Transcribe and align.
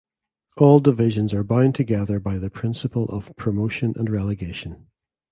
All 0.57 0.79
divisions 0.79 1.31
are 1.31 1.43
bound 1.43 1.75
together 1.75 2.19
by 2.19 2.39
the 2.39 2.49
principle 2.49 3.05
of 3.09 3.31
promotion 3.35 3.93
and 3.95 4.09
relegation. 4.09 4.87